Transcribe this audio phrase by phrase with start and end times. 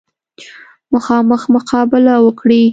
[0.93, 2.63] مخامخ مقابله وکړي.